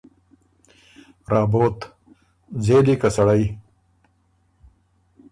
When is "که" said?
3.01-3.09